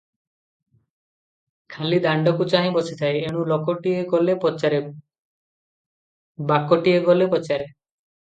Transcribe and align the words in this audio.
ଖାଲି 1.73 1.99
ଦାଣ୍ତକୁ 2.05 2.47
ଚାହିଁ 2.53 2.71
ବସିଥାଏ, 2.77 3.19
ଏଣୁ 3.31 3.43
ଲୋକଟିଏ 3.53 3.99
ଗଲେ 4.13 4.35
ପଚାରେ, 4.47 4.81
ବାକଟିଏ 6.53 7.05
ଗଲେ 7.11 7.29
ପଚାରେ।" 7.35 7.69